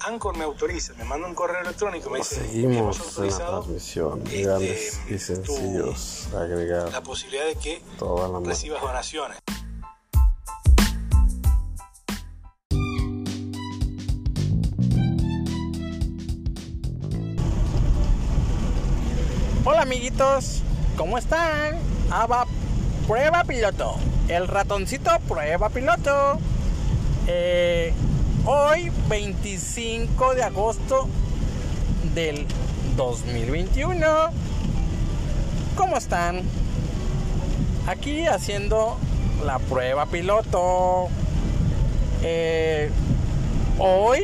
[0.00, 3.28] Anchor me autoriza, me manda un correo electrónico, me dice, Seguimos "Hemos en la
[4.26, 6.28] este, Grandes y tu- sencillos.
[6.34, 9.38] Agregar la posibilidad de que toda la recibas donaciones.
[19.64, 20.62] Hola amiguitos,
[20.96, 21.76] ¿cómo están?
[22.10, 22.46] Ah, va,
[23.06, 23.96] prueba piloto.
[24.28, 26.38] El ratoncito prueba piloto.
[27.28, 27.94] Eh,
[28.44, 31.08] hoy 25 de agosto
[32.14, 32.46] del
[32.96, 34.06] 2021.
[35.76, 36.42] ¿Cómo están?
[37.86, 38.96] Aquí haciendo
[39.44, 41.08] la prueba piloto.
[42.22, 42.90] Eh,
[43.78, 44.20] hoy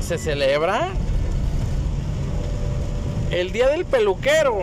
[0.00, 0.88] se celebra
[3.30, 4.58] el Día del Peluquero.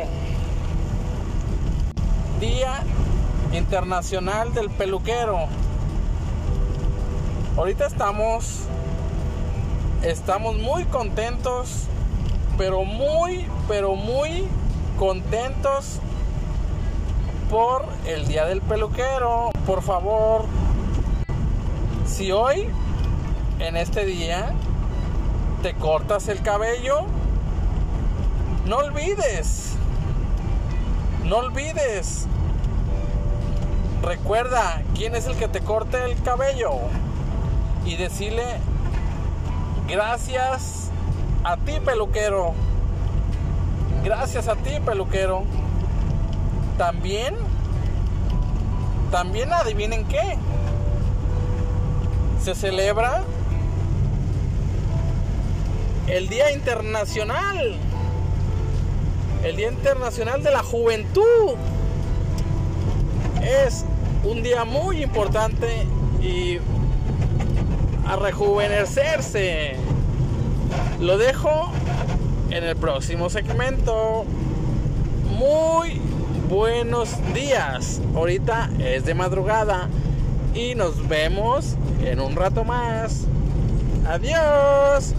[2.40, 2.84] Día
[3.54, 5.48] Internacional del Peluquero.
[7.57, 8.62] Ahorita estamos
[10.04, 11.84] estamos muy contentos,
[12.57, 14.48] pero muy pero muy
[14.98, 15.99] contentos
[17.49, 19.52] por el Día del Peluquero.
[19.66, 20.46] Por favor,
[22.05, 22.70] si hoy
[23.60, 24.54] en este día
[25.62, 27.02] te cortas el cabello,
[28.66, 29.74] no olvides,
[31.26, 32.27] no olvides.
[34.02, 36.79] Recuerda quién es el que te corte el cabello
[37.85, 38.43] y decirle
[39.87, 40.90] gracias
[41.43, 42.54] a ti peluquero.
[44.04, 45.43] Gracias a ti peluquero.
[46.77, 47.35] También,
[49.12, 50.38] también adivinen qué.
[52.43, 53.23] Se celebra
[56.07, 57.77] el Día Internacional
[59.43, 61.55] el Día Internacional de la Juventud.
[63.41, 63.85] Es
[64.23, 65.88] un día muy importante
[66.22, 66.59] y
[68.06, 69.75] a rejuvenecerse.
[71.00, 71.72] Lo dejo
[72.50, 74.25] en el próximo segmento.
[75.38, 76.01] Muy
[76.50, 78.01] buenos días.
[78.16, 79.89] Ahorita es de madrugada
[80.53, 83.25] y nos vemos en un rato más.
[84.07, 85.16] Adiós.